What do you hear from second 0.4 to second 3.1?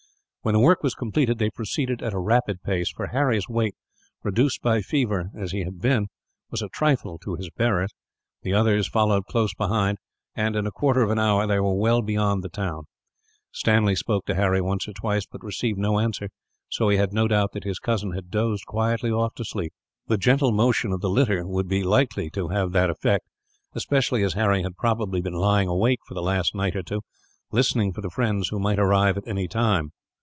When the work was completed, they proceeded at a rapid pace; for